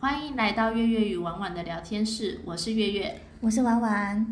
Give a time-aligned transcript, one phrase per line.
[0.00, 3.20] 欢迎来到月月与婉婉的聊天室，我是月月。
[3.42, 4.26] 我是婉婉。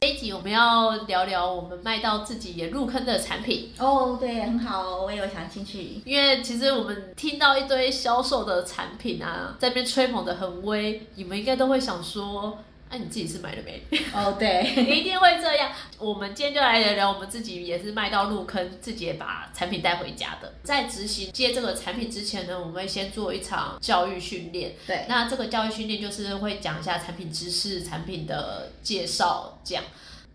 [0.00, 6.00] 这一集我们要聊聊我们卖到自己也入坑的产品，哦，对，很好，我也有想兴趣。
[6.06, 12.56] 因为其实我们听到一堆销售的产品啊，在那边吹捧的很威，你们应该都会想说，
[12.90, 13.80] 哎、你自己是买了没？
[14.12, 15.70] 哦，对， 一定会这样。
[15.96, 20.52] 我们今天就来聊聊，我们自己也是卖到入坑，自己也把产品带回家的。
[20.64, 24.74] 在执行接这个产品之前呢，我们会先做一场教育训练。
[24.88, 29.84] 对，那这个教育训练就是会讲一下产品知识、产品的介绍，这样。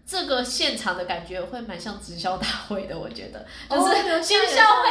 [0.07, 4.89] 这个现场的感觉会蛮像直销大会的，我觉得，就哦是有先像有销会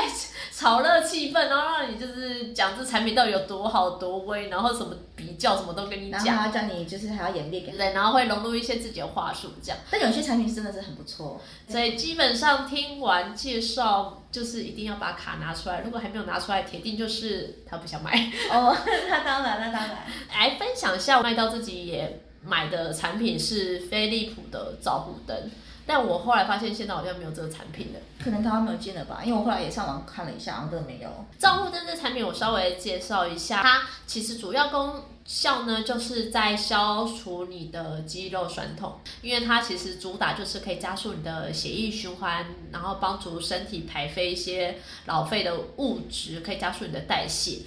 [0.52, 7.70] 炒热气氛，然后让你就是讲这产品到底有多好多威，然后什么比较什么都跟你然后讲，还要叫你，就是还要演练给。
[7.72, 9.78] 对，然后会融入一些自己的话术，这样。
[9.88, 11.40] 但有些产品真的是很不错。
[11.68, 15.82] 所以基本上听完介绍，就是一定要把卡拿出来。
[15.84, 18.10] 如果还没有拿出来，铁定就是他不想买。
[18.50, 18.76] 哦，
[19.08, 19.98] 那当然，那当然。
[20.34, 25.50] 来分享一下，卖到自己也买的产品是飞利浦的照护灯，
[25.86, 28.00] 但我后来发现现在好像没有这个产品了。
[28.22, 31.08] 可能台湾没有进了吧，因为我后来也上网看了一下，好像真的没有。
[31.38, 47.58] 照护灯这产品我稍微介绍一下，它其实主要功效呢，就是在消除你的肌肉酸痛，因为它其实主打就是可以加速你的血液循环，然后帮助身体排废一些老废的物质，可以加速你的代谢。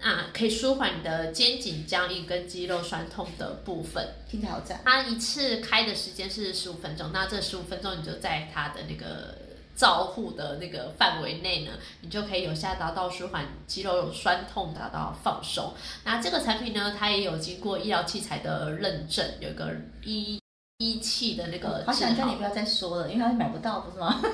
[0.00, 4.06] 啊，可以舒缓你的肩颈僵硬跟肌肉酸痛的部分。
[4.30, 4.80] 听起来好赞。
[4.84, 9.36] 它一次开的时间是十五分钟，那这十五分钟你就在它的那个
[9.74, 15.74] 照护的那个范围内呢，你就可以有效达到舒缓肌肉酸痛，达到放松。
[16.04, 19.74] 那这个产品呢，它也有经过医疗器材的认证，有一个
[20.04, 20.40] 医
[20.78, 24.20] 医器的那个字好想叫你不要再说了，因为它买不到，不是吗？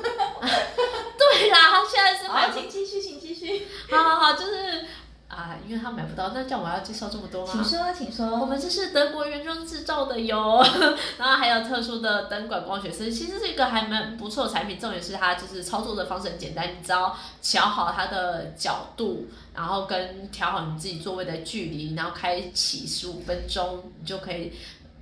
[1.16, 3.66] 对啦，它现在是买好，请继续，请继续。
[3.90, 4.83] 好好好，就是
[5.34, 7.52] 啊，因为他买不到，那叫我要介绍这么多吗？
[7.52, 8.46] 请说，请说我。
[8.46, 10.64] 们这是德国原装制造的哟，
[11.18, 14.78] 然后还有特殊的灯管光学设计，其实是一个还蛮不错的产品。
[14.78, 24.52] 重点是它就是操作的方式很简单，你只要调好它的角度，然后跟调好你自己座位的距离，然后开启十五分钟，你就可以。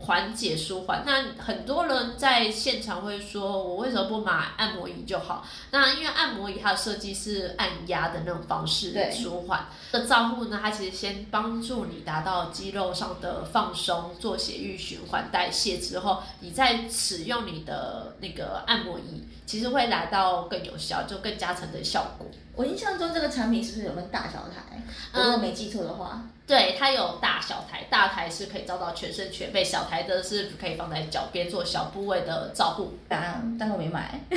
[0.03, 5.47] 缓解舒缓，那很多人在现场会说，我为什么不买按摩椅就好？
[5.71, 22.27] 那因为按摩椅它的设计是按压的那种方式对舒缓，这照护呢，它其实先帮助你达到肌肉上的放松，做血液循环代谢之后，你再使用你的那个按摩椅，其实会来到更有效，就更加成的效果。
[22.55, 24.83] 我印象中这个产品是不是有分大小台？
[25.15, 26.23] 我如果没记错的话。
[26.47, 32.99] 对，它有大小台，大台是可以照到全身全背，小台的是可以放在脚边做小部位的照顾。
[33.15, 34.21] 啊但我没买。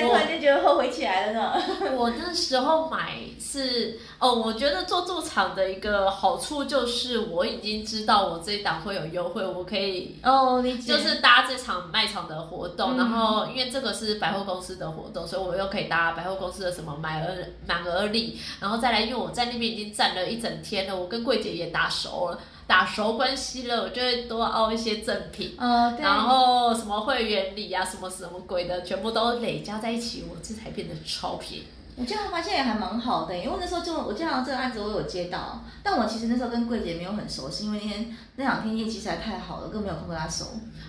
[0.00, 1.62] 突然间觉得后悔起来了呢。
[1.96, 10.92] 我 那时候买是哦，我觉得做驻场的一个好处就是我已经知道我这一档会有优惠，我可以哦，理解。
[10.92, 17.34] 就是搭这场卖场的活动，嗯然后因为这个是百货公司的活动，所以我又可以搭百货公司的什么买额
[17.66, 25.56] 满额礼，然后再来，因为我在那边已经站了一整天了，我跟柜姐也打熟了，打熟关系了，我就会多凹一些赠品。
[25.58, 26.02] 呃，对。
[26.02, 31.64] 然后什么会员礼啊，什么什么鬼的，全部都累加在一起，我这才变得超便宜。
[31.96, 40.44] 我这样发现也还蛮好的，因为那时候就我经常这个案子我有接到，但我其实那时候跟柜姐没有很熟悉，因为那天那两天业绩实在太好了，更没有空跟她熟。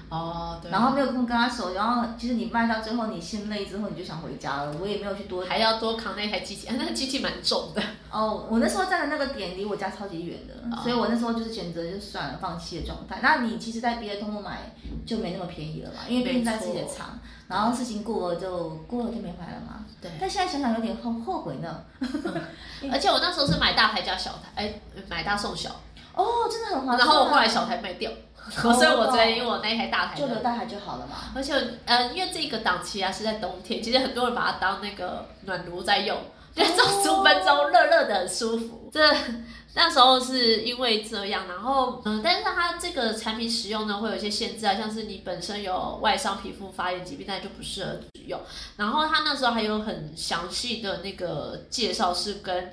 [0.09, 0.69] 哦，对。
[0.69, 5.43] 然后没有空跟她熟，然后其实你卖到最后你心累之后你就想回家了，我也没有去多。
[5.45, 7.81] 还要多扛那台机器，啊、那个机器蛮重的。
[8.11, 13.19] 哦，我那时候站的那个点离我家超级远的，哦所以我那时候就是选择就算了，放弃的状态。
[13.21, 14.71] 那你其实，在别的通路买
[15.05, 19.85] 就没那么便宜了嘛，因为毕竟在自己的厂，然后事情过了就过了就没买了嘛。
[20.01, 20.11] 对。
[20.19, 21.83] 但现在想想有点后后悔呢。
[22.91, 24.73] 而且我那时候是买大台加小台，哎，
[25.09, 25.69] 买大送小。
[26.15, 26.97] 哦，真的很划算。
[26.97, 31.15] 然后我后来小台卖掉，哦 所以我才因为我那一台大台就留大台就好了嘛。
[31.35, 31.53] 而且
[31.85, 36.17] 呃，因为这个档期啊是在冬天，其实很多人把它当那个暖炉在用，
[36.59, 38.89] 就照十五分钟，热热的很舒服。
[38.91, 39.01] 这
[39.73, 48.39] 那时候是因为这样，然后嗯，但是它这个产品使用呢会有一些限制啊，像是你本身有外伤皮肤发炎疾病，那就不适合用。
[48.77, 52.71] 然后它那时候还有很详细的那个介绍是跟。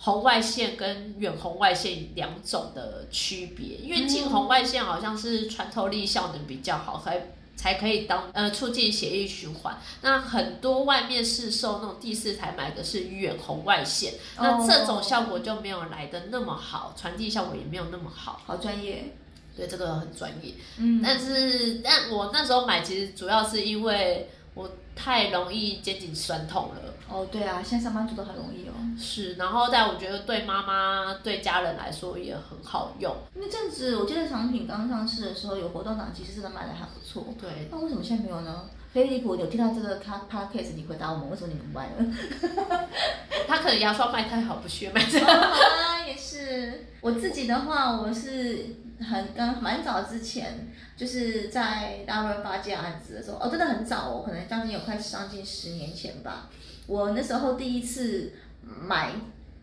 [0.00, 7.20] 红外线跟远红外线两种的区别，因为近红外线好像是穿透力效能比较好，还
[7.58, 9.76] 才可以当呃促进血液循环。
[10.02, 18.40] 那很多外面市售那种第四台买的是远红外线，那这种效果就没有来的那么好，传递效果也没有那么好。
[18.46, 19.12] 好专业。
[19.56, 20.54] 对，这个很专业。
[20.76, 26.94] 嗯，但是，但我那时候买，其实主要是因为我太容易肩颈酸痛了。
[27.08, 28.74] 哦，对啊，现在上班族都很容易哦。
[28.98, 33.14] 是，然后但我觉得对妈妈、对家人来说也很好用。
[33.34, 37.32] 那阵子我记得产品刚上市的时候有活动档，其实真的卖的还不错。
[37.40, 38.64] 对，那为什么现在没有呢？
[38.92, 42.88] 飞利浦，有听到这个他 podcast，你回答我们为什么你不卖了？
[43.46, 45.26] 他可能牙刷卖太好，不需要卖这个。
[45.26, 46.86] 哦好啊，也是。
[47.00, 48.66] 我自己的话，我是
[49.00, 56.50] 很刚蛮早之前，就是在大润发接案子的时候，哦，真的很早哦，可能将近有快将近十年前吧。
[56.86, 59.12] 我那时候第一次买，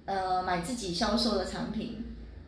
[0.05, 2.05] 呃，买自己销售的产品，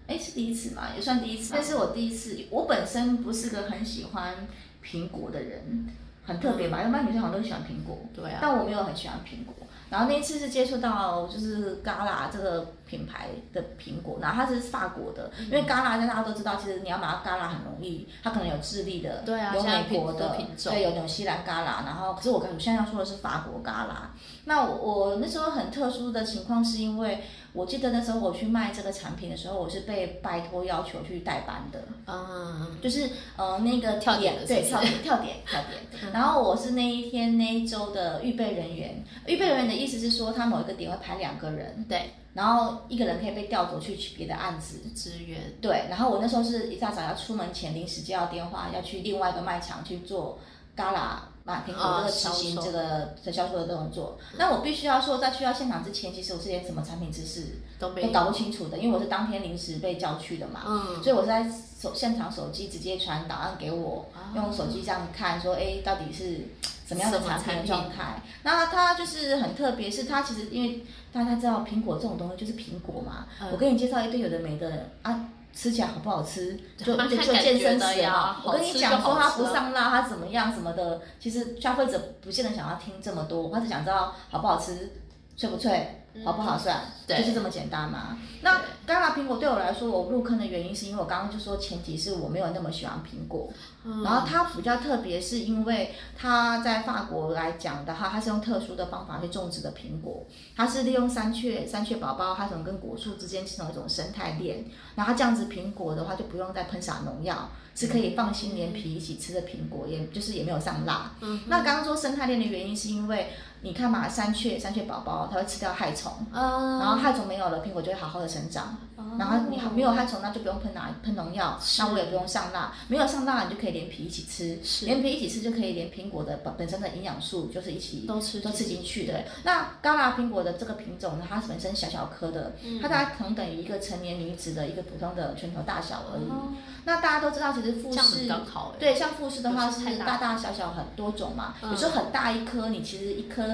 [0.07, 1.53] 哎，是第一次嘛，也算第一次。
[1.53, 4.47] 但是我第一次，我本身不是个很喜欢
[4.83, 5.85] 苹果的人，
[6.23, 6.83] 很特别吧？
[6.83, 9.55] 一般女生好像都喜欢苹果，对啊，但我没有很喜欢苹果。
[9.89, 24.09] 然后那一次是接触到就是 Gala 这个品牌的苹果，然后它是法国的，因为 Gala 大家都知道，其实你要买到 Gala 很容易，它可能有智利的，对啊有美国的品，种对，有纽西兰 Gala，然后可是我我现在要说的是法国 Gala。
[24.45, 27.23] 那我我那时候很特殊的情况是因为
[27.57, 39.03] 我记得那时候我去卖这个产品的时候，我是被拜托要求去代班的，嗯，就是呃那个跳点的对跳点跳点跳 点，然后我是那一天那一周的预备人员。
[39.25, 44.77] 预备人员的意思是说，他某一个点会排两个人，对，然后一个人可以被调走去别的案子。
[44.95, 50.37] 支援，对，然后我那时候是一大早要出门前临时接到电话，要去另外一个卖场去做
[50.75, 54.19] Gala 买苹果这个执行这个的销售的动作。
[54.37, 60.63] 那我必须要说，在去到现场之前，其实我是连什么产品知识都没有，都搞不清楚的，因为我是当天临时被叫去的嘛。
[60.67, 61.49] 嗯，所以我是在
[61.79, 66.49] 手现场手机直接传档案给我，啊用手机这样看，说哎到底是
[66.85, 68.21] 什么样的产品状态。
[68.43, 75.29] 那它就是很特别，是它其实因为大家知道苹果这种东西就是苹果嘛，嗯我跟你介绍一堆有的没的啊。
[75.59, 78.51] 吃起来好不好吃， 就看就就健身觉的呀词嘛。
[78.51, 84.91] 我跟你讲说它就好吃啊不上辣，它怎么样什么的，其实消费者不见得想要听这么多，他只想知道好不好吃，
[85.35, 88.17] 脆不脆，好不好算，就是这么简单嘛。
[88.41, 93.51] 那刚拿苹果对我来说，我入坑的原因是因为我刚刚就说前提是我没有那么喜欢苹果，
[93.83, 94.03] 嗯。
[94.03, 100.25] 然后它比较特别是因为它在法国来讲的话，它是用特殊的方法去种植的苹果，
[100.55, 104.65] 它是利用山雀山雀宝宝，它从跟果树之间形成一种生态链，
[104.95, 111.11] 然后这样子苹果的话就不用再喷洒农药，是可以放心连皮一起吃的苹果，也就是也没有上蜡。
[111.21, 111.41] 嗯。
[111.47, 113.31] 那刚刚说生态链的原因是因为
[113.61, 116.11] 你看嘛，山雀山雀宝宝它会吃掉害虫。
[116.31, 118.77] 嗯，然后害虫没有了，苹果就会好好的生长。
[119.17, 122.73] 然后你没有害虫，那就不用喷哪喷农药，那我也不用上蜡。
[122.87, 129.23] 没有上蜡，你就可以连皮一起吃，连皮一起吃就可以连苹果的本本身的营养素就是一起都吃都吃进去的。
[129.43, 136.29] 那高拉苹果的这个品种呢，它本身小小颗的，嗯它大概同等于一个成年女子的一个普通的拳头大小而已。
[136.29, 136.53] 哦
[136.87, 143.46] 那大家都知道，其实富士刚好哎，对，像富士的话是大大大小小很多种嘛，嗯有时候很大一颗，你其实一颗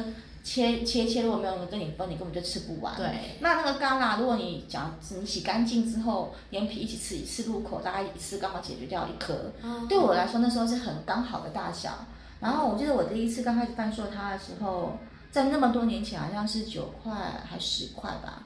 [0.43, 2.95] 切切切，如果没有人跟你分，你根本就吃不完。
[2.95, 9.51] 对，那那个干啦，如果你讲你洗干净之后，连皮一起吃，一次入口大概一次刚好解决掉一颗。
[9.61, 11.91] 嗯对我来说，那时候是很刚好的大小。
[12.39, 14.97] 然后我记得我第一次刚开始贩售它的时候，
[15.31, 17.13] 在那么多年前好像是九块
[17.49, 18.43] 还十块吧。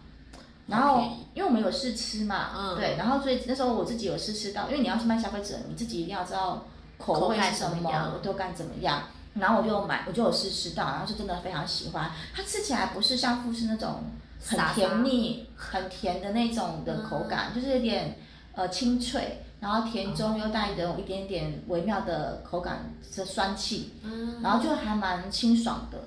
[0.67, 1.01] 然后
[1.33, 6.63] 因为我们有试吃嘛，嗯对，然后所以那时候我自己有试吃到，因为你要是卖消费者，你自己一定要知道
[6.99, 9.01] 口味是什么怎么样，口感怎么样。
[9.39, 12.11] 然后我就买，我就有试吃到，然后是真的非常喜欢。
[12.33, 14.03] 它吃起来不是像富士那种
[14.45, 18.17] 很甜腻、很甜的那种的口感，就是有点
[18.53, 25.99] 呃清脆，然后甜中又带有一点点微妙的口感的酸气，嗯然后就还蛮清爽的。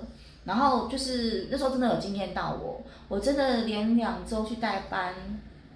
[0.43, 5.13] 然后就是那时候真的有惊艳到我，我真的连两周去代班，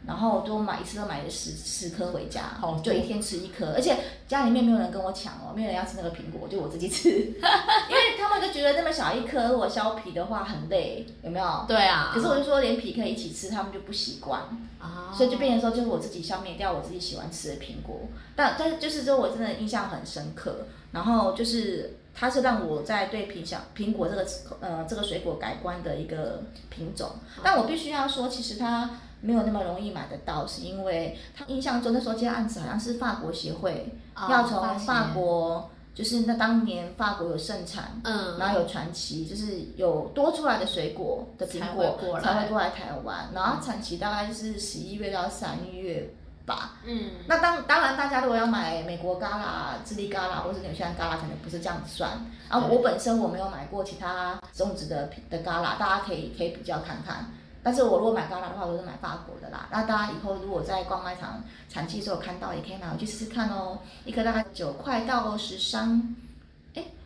[0.07, 2.57] 然后都买一次都买了十十颗回家。
[2.61, 3.97] 哦，就一天吃一颗，而且
[4.27, 11.65] 家里面没有人跟我抢哦，没有人要吃那个苹果，就我自己吃， 因为他们就觉得那么小一颗，如果削皮的话很累，有没有？
[11.67, 14.41] 对啊，可是我就说连皮可以一起吃，他们就不习惯，
[14.79, 18.01] 啊，所以就变成说就是我自己消灭掉我自己喜欢吃的苹果，
[18.35, 24.25] 但但是就是说我真的印象很深刻，然后就是它是让我在对苹小苹果这个
[24.59, 27.09] 呃这个水果改观的一个品种，
[27.43, 28.89] 但我必须要说，其实它
[29.21, 46.09] 没有那么容易买得到，是因为他印象中那时候接案子好像是法国协会、哦要从法现国，就是那当年法国有盛产，嗯，然后有传奇，就是有多出来的水果的苹才果会才会过来台湾，然后产期大概是十一月到三月
[46.45, 46.73] 吧。
[46.85, 52.11] 嗯，那当当然，大家如果要买美国嘎啦、智利嘎啦或者纽西兰嘎啦，可能不是这样子算。
[52.49, 57.25] 然后我本身我没有买过其他种植的的嘎啦，大家可以可以比较看看。
[57.65, 59.67] 但是我如果买高粱的话，我都是买法国的啦。
[59.71, 63.79] 那大家以后如果在逛卖场产季的时候看到，也可以买回去试试看哦。
[64.05, 66.15] 一颗大概九块到十三，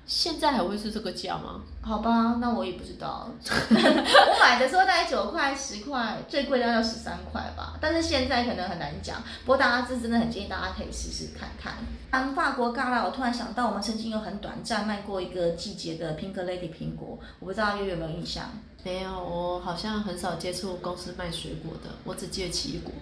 [0.05, 1.61] 现在还会是这个价吗？
[1.81, 3.29] 好吧，那我也不知道。
[3.39, 7.77] 我买的时候大概九块、十块，最贵的要十三块吧。
[7.79, 9.21] 但是现在可能很难讲。
[9.45, 11.75] 不过大家这真的很建议大家可以试试看看。
[12.11, 18.45] 当，法国嘎啦，我突然想到，我们曾经有很短暂卖过一个季节的 Pink Lady 苹果，我不知道月月有没有印象。
[18.81, 22.93] 没有，我好像很少接触公司卖水果的，我只记得奇异果。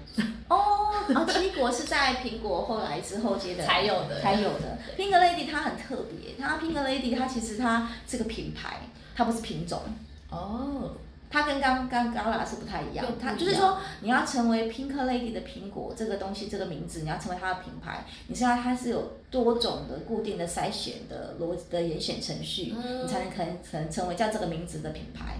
[0.50, 4.78] 哦，然后奇异果是在苹果后来之后接的才有的才有的。
[4.98, 9.80] Pink Lady 它很特别，它 Pink Lady 它其实它是个品牌，它不是品种。
[10.32, 10.98] 哦，
[11.30, 25.38] 它跟刚刚 Gala 是不太一样它就是说你要成为 Pink Lady 的苹果这个东西这个名字，你要成为它的品牌，你知道它是有多种的固定的筛选的逻的严选程序，嗯你才能可能可能成为叫这个名字的品牌。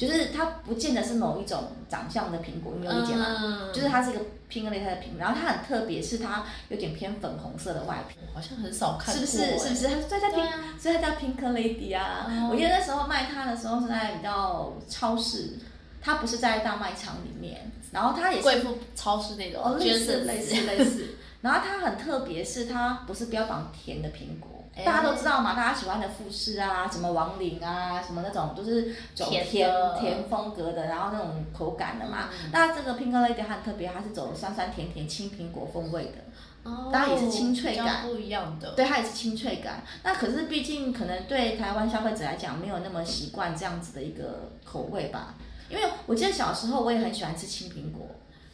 [0.00, 3.26] 就是它不见得是某一种长相的苹果，你有理解吗？
[3.42, 8.16] 嗯就是它是一个 Pink Lady 的苹果，然后它很特别，是它有点偏粉红色的外皮。
[8.32, 9.58] 好像很少看过、是不是？
[9.58, 9.88] 是不是？
[9.88, 12.26] 它所以它对 pink，、啊所以它叫 Pink Lady 啊。
[12.26, 15.58] 哦我记得那时候卖它的时候是在比较超市，
[16.00, 21.08] 它不是在大卖场里面，然后它也是贵妇超市那种，哦，类似类似类似。
[21.42, 24.59] 然后它很特别，是它不是标榜甜的苹果。
[24.74, 32.28] 哎大家都知道嘛，大家喜欢的富士啊，什么王林啊，什么那种都是走甜甜甜风格的，然后那种口感的嘛。
[32.30, 36.18] 嗯那这个 Pink Lady 它很特别，它是走酸酸甜甜青苹果风味的。
[36.62, 38.72] 哦当然也是清脆感不一样的。
[38.72, 39.82] 对，它也是清脆感。
[40.02, 45.34] 那可是毕竟可能对台湾消费者来讲，没有那么习惯这样子的一个口味吧。
[45.70, 48.06] 因为我记得小时候我也很喜欢吃青苹果，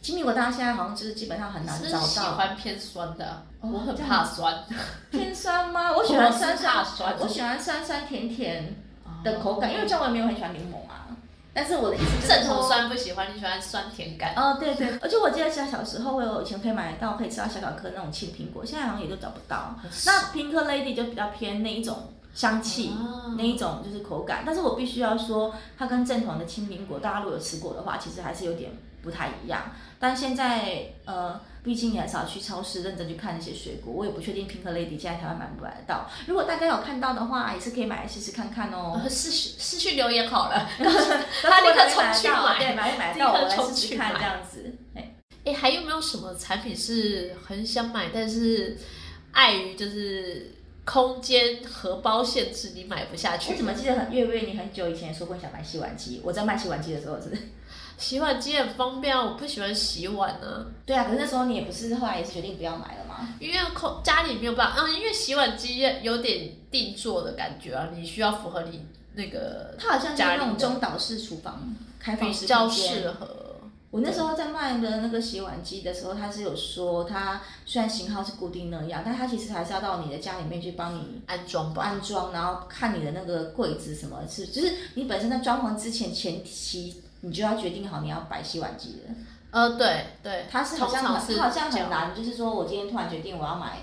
[0.06, 2.36] 青苹果大家现在好像就是基本上很难找是喜到。
[2.36, 4.62] 欢偏酸的，哦我很怕酸
[5.10, 5.90] 偏酸吗？
[5.98, 8.76] 我喜欢酸酸，酸我喜欢酸酸甜甜
[9.24, 11.08] 的口感，因为这样我也没有很喜欢柠檬啊。
[11.52, 12.68] 但是我的意思就是正统说。
[12.68, 14.32] 酸不喜欢，你喜欢酸甜感。
[14.36, 19.74] 哦，对对，而且我记得小小时候，我有以前可以买到可以吃到小小颗那种青苹果，现在好像也都找不到。
[20.04, 24.44] 那 Pink Lady 就比较偏那一种香气，哦那一种就是口感。
[24.46, 28.70] 但是我必须要说，它跟正统的青苹果，大家如果有吃过的话，其实还是有点
[29.06, 29.72] 不太一样。
[29.98, 36.06] 但现在呃，毕竟也很少去超市认真去看那些水果，我也不确定 Pink Lady 现在台湾买不买得到。
[36.26, 39.00] 如果大家有看到的话，也是可以买来试试看看哦。
[39.02, 44.74] 呃私讯私讯留言好了， 他他立刻冲去买对，买买得到，我来试试看买这样子。
[44.94, 45.14] 哎
[45.46, 48.76] 哎，还有没有什么产品是很想买，但是
[49.32, 50.52] 碍于就是
[50.84, 53.52] 空间荷包限制，你买不下去？
[53.52, 56.20] 我怎么记得很月月你很久以前说过你想买洗碗机？
[56.22, 57.30] 我在卖洗碗机的时候是。
[57.98, 63.28] 洗碗机很方便啊，我不喜欢洗碗呢、对啊，可是那时候你也不是后来也是决定不要买了吗？
[63.40, 73.44] 因为空家里没有办法，嗯，因为洗碗机有点定做的感觉啊，你需要符合你那个它好像是那种中岛式厨房开放式比较适合。
[73.92, 89.14] 我那时候在卖的那个洗碗机的时候，它是有说它虽然型号是固定那样，但它其实还是要到你的家里面去帮你安装吧，安装，然后看你的那个柜子什么是，就是你本身在装潢之前前期你就要决定好你要摆洗碗机了。
[89.50, 93.78] 呃，对对，它是好像是很它好像很难，就是说我今天突然决定我要买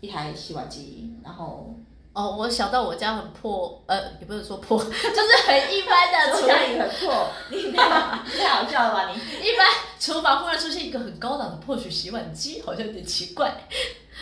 [0.00, 1.74] 一台洗碗机，然后
[2.14, 9.14] 哦，我想到我家很破，呃，也不是说破， 就是很一般的厨，我家里很破，你太太好笑了吧你？
[9.46, 9.66] 一般
[9.98, 13.54] 厨房忽然出现一个很高档的破水洗碗机，好像有点奇怪。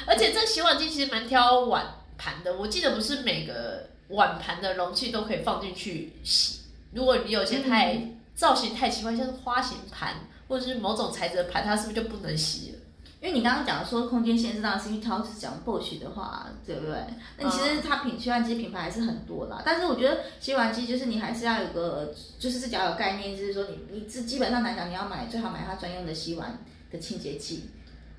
[0.06, 1.84] 而且这洗碗机其实蛮挑碗
[2.16, 6.60] 盘的，我记得不是每个碗盘的容器都可以放进去洗。
[6.92, 10.14] 如果你有些太、嗯造型太奇怪，像是花形盘
[10.48, 12.78] 或者是某种材质的盘，它是不是就不能洗了？
[13.20, 16.96] 因为你刚刚讲说空间限制，当然是因为他是讲 Bosch 的话，对不对？
[17.36, 26.58] 那其实它品洗碗机品牌还是很多啦，但是我觉得洗碗机就是你还是要有个，就是自己要有概念，就是说你你基基本上来讲，你要买最好买它专用的洗碗
[26.90, 27.68] 的清洁剂，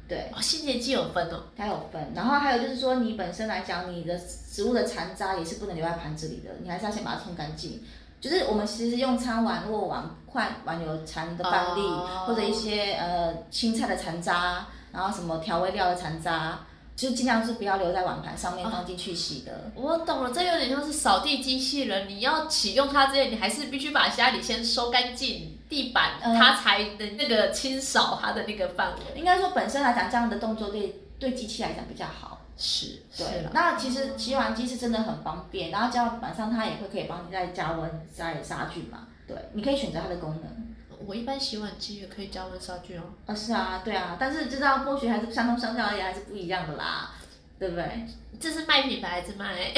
[0.07, 0.29] 对。
[0.35, 1.45] 哦，清洁剂有分哦。
[1.57, 7.81] 它有分，然后还有就是说，你本身来讲，你的食物的残渣也是不能留在盘子里的，你还是要先把它冲干净。
[8.21, 16.59] 就是我们其实用餐碗或碗筷碗有残的饭粒，哦或者一些呃青菜的残渣，然后什么调味料的残渣，
[16.95, 19.71] 就尽量是不要留在碗盘上面放进去洗的。
[19.73, 29.19] 我懂了，这有点像是扫地机器人，你要启用它之前，你还是必须把家里先收干净，地板、嗯它才能那个清扫它的那个范围。
[29.19, 32.37] 应该说本身来讲，这样的动作对对机器来讲比较好。
[32.57, 33.51] 是，对是，啦。
[33.53, 39.07] 那其实洗碗机是真的很方便，然后加晚上它也会可以帮你再加温、再杀菌嘛。
[39.27, 40.67] 对，你可以选择它的功能。
[41.07, 43.03] 我一般洗碗机也可以加温杀菌哦。
[43.25, 47.09] 啊，是啊，对啊，但是知道或许还是相同相较而言还是不一样的啦，
[47.57, 48.05] 对不对？
[48.39, 49.71] 这是卖品牌还是卖？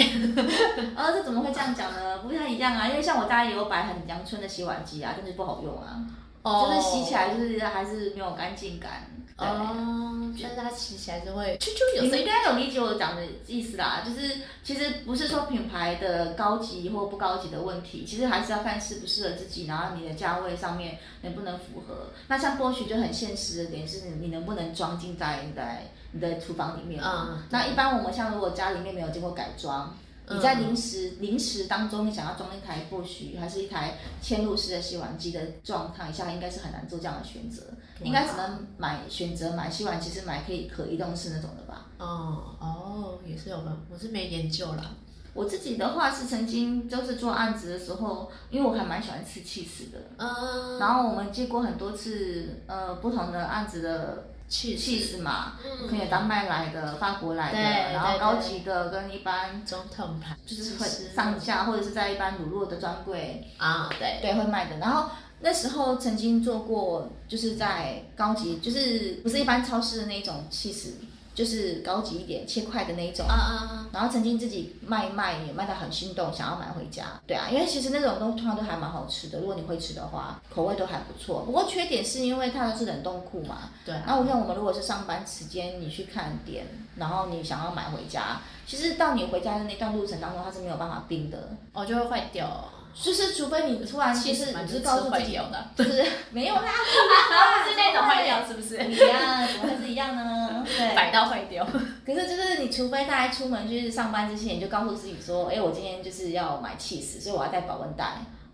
[0.96, 2.20] 呃， 这怎么会这样讲呢？
[2.20, 6.03] 不太一样啊，因为像我家也有摆很阳春的洗碗机啊，但是不好用啊。
[6.44, 9.10] 哦就是洗起来就是还是没有干净感。
[9.36, 12.26] 哦，但是它洗起来就会啾啾有声你们应。
[12.26, 22.10] 该有理解我讲的意思啦，就是其实不是说品牌的高级或不高级的问题，其实还是要看适不适合自己，然后你的价位上面能不能符合。
[22.28, 25.66] 那像波许就很现实的点是你你能不能装进在你的
[26.12, 27.30] 你的厨房里面嘛？
[27.32, 29.98] 嗯那一般我们像如果家里面没有经过改装。
[30.27, 30.38] 嗯。
[30.38, 37.63] 你在临时临时当中，你想要装一台或许还是一台嵌入式的洗碗机的状态下，应该是很难做这样的选择，
[38.03, 41.88] 应该只能买选择买洗碗机是买可以可移动式那种的吧。
[42.00, 44.92] 哦哦，也是有的，我是没研究啦。
[45.34, 65.10] 我自己的话是曾经就是做案子的时候，因为我还蛮喜欢吃气死的，嗯，然后我们接过很多次呃不同的案子的气气死嘛，嗯可以有丹麦来的、法国来的，然后高级的跟一般中统牌就是会上架或者是在一般乳酪的专柜啊，对，对会卖的，然后。
[65.45, 70.93] 那时候曾经做过，就是在高级，就是不是一般超市的那种气死，
[71.34, 73.25] 就是高级一点切块的那一种。
[73.28, 77.06] 啊啊然后曾经自己卖一卖，也卖得很心动，想要买回家。
[77.28, 81.44] 对啊，因为其实那种东西通常都还蛮好吃的，如果你会吃的话，口味都还不错。
[81.46, 83.70] 不过缺点是因为它都是冷冻库嘛。
[83.86, 91.50] 对啊，然后我像我们如果是上班时间，你去看店，然后你想要买回家，其实到你回家的那段路程当中，它是没有办法冰的。
[91.74, 98.76] 哦就会坏掉，就是除非你突然就是你是告诉自己，坏掉的，就是没有啦，不是那种坏掉，是不是？
[98.86, 100.66] 一样，怎么会是一样呢？
[100.66, 101.66] 对，摆到坏掉。
[102.06, 108.06] 可是就是你，除非大家出门就是上班之前，你就告诉自己说，哎，我今天就是要买 cheese，所以我要带保温袋。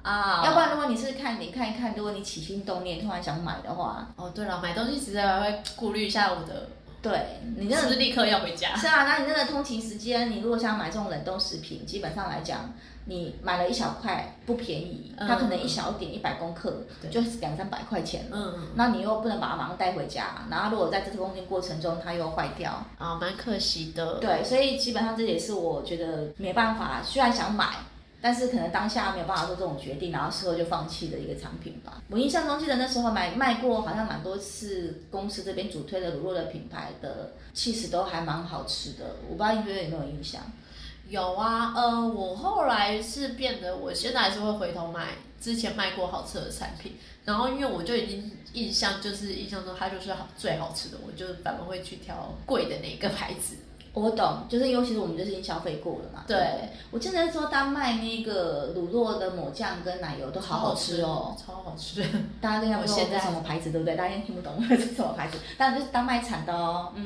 [0.02, 6.70] 啊要不然如果你是看你看一看，如果你起心动念突然想买的话，哦，对了，买东西其实还会顾虑一下我的，
[7.02, 8.76] 对你那个是立刻要回家？
[8.76, 12.74] 是啊，那你那个通勤时间，你如果想买这种冷冻食品，基本上来讲，
[13.06, 18.38] 你买了一小块不便宜，嗯它可能一小点一百公克对就是两三百块钱了。
[18.38, 24.16] 嗯，那你又不能把它马上带回家，然后如果在这个中间过程中它又坏掉，啊，蛮可惜的。
[24.20, 27.66] 对，所以基本上这也是我觉得没办法，虽然想买，
[28.22, 32.02] 但是可能当下没有办法做这种决定，然后事后就放弃的一个产品吧。
[32.10, 39.16] 我印象中记得那时候买卖过，好像蛮多次公司这边主推的乳酪的品牌的，其实都还蛮好吃的。
[39.30, 40.42] 我不知道你有没有印象？
[41.08, 53.56] 有啊，呃，我后来是变得，我现在还是会回头买之前卖过好吃的产品，然后因为我就已经印象就是印象中它就是好最好吃的，我就反而会去挑贵的那个牌子。
[53.94, 56.24] 我懂，就是尤其是我们就是已经消费过了嘛。
[56.28, 61.36] 对对，我记得说丹麦那个乳酪的抹酱跟奶油都好好吃哦。
[61.38, 62.04] 超好吃。
[62.40, 63.96] 大家应该不知道我现在这是什么牌子，对不对？
[63.96, 66.94] 大家应该听不懂这是什么牌子，但就是丹麦产的哦。
[66.96, 67.06] 嗯。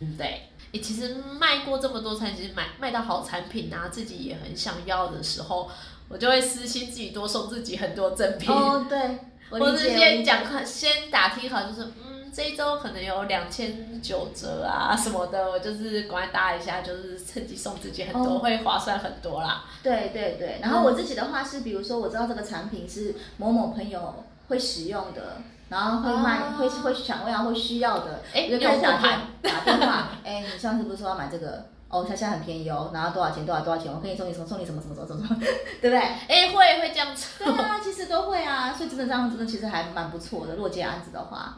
[0.00, 0.42] 嗯，对。
[0.70, 5.66] 你，其实卖过这么多餐，其实买卖到好产品啊，自己也很想要的时候，
[6.08, 9.84] 我就会私心自己多送自己很多赠品，哦，对，我或理解。
[9.84, 19.64] 我是先讲看，先打听好，就是嗯，这一周可能有两千九折啊什么的，我就是赶快搭一下，就是趁机送自己很多，哦会划算很多啦。
[19.82, 25.36] 对对对，然后我自己的话是，比如说我知道这个产品是某某朋友会使用的，
[25.68, 31.64] 然后会卖，啊会会想要会需要的，哎我就开始打电打电话， 哎，你上次不是说要买这个？
[31.90, 33.46] 哦，它现在很便宜哦，然后多少钱？
[33.46, 33.90] 多少多少钱？
[33.90, 34.46] 我可以送你什么？
[34.46, 35.40] 送你什么什么什么什么什么，
[35.80, 35.98] 对不对？
[35.98, 37.42] 哎，会会这样子。
[37.42, 40.52] 对啊，其实都会啊，所以真的这样真的其实还蛮不错的。
[40.54, 41.56] 如果接案子的话，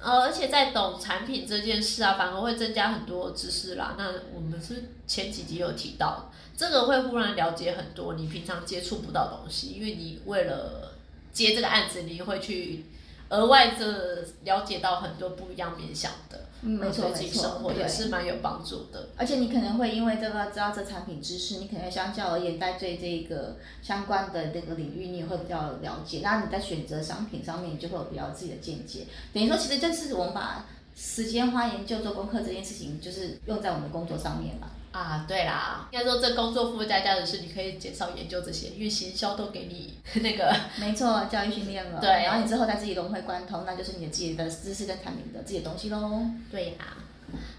[0.00, 3.96] 呃，而且在懂产品这件事啊，反而会增加很多知识啦。
[3.98, 10.92] 那我们是前几集有提到，这个会忽然了解很多你平常接触不到东西，因为你为了
[11.32, 12.84] 接这个案子，你会去
[13.30, 19.10] 额外的了解到很多不一样面向的，嗯，没错没错，对生活也是蛮有帮助的。
[19.16, 26.20] 而且你可能会因为这个知道这产品知识，你可能相较而言，在对这个相关的这个领域，你也会比较了解。
[26.22, 29.06] 那你在选择商品上面，你就会有比较自己的见解。
[29.32, 30.66] 等于说，其实这是我们把
[30.96, 34.68] 时间花研究做功课这件事情，就是用在我们的工作上面嘛。
[34.92, 42.00] 啊，对啦，应该说这工作附加价值是你可以减少研究这些，因为行销都给你 那个没错，教育训练了。
[42.00, 46.22] 对然后你之后再自己融会贯通，那就是你的自己的知识跟产品的自己的东西喽。
[46.50, 46.96] 对啦，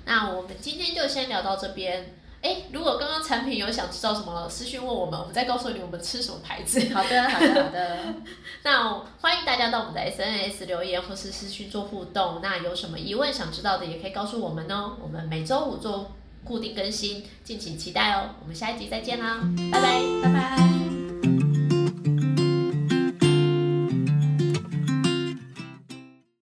[0.05, 2.15] 那我们今天就先聊到这边。
[2.41, 6.79] 哎，如果刚刚产品有想知道什么，私讯问我们，我们再告诉你我们吃什么牌子。
[6.93, 7.97] 好的，好的，好的。
[8.63, 12.39] 那欢迎大家到我们的 SNS 留言或是私讯做互动。
[12.41, 14.95] 那有什么疑问想知道的，也可以告诉我们哦。
[15.01, 16.09] 我们每周五做
[16.43, 18.36] 固定更新，敬请期待哦。
[18.41, 20.02] 我们下一集再见啦，拜拜。
[20.23, 20.88] 拜拜。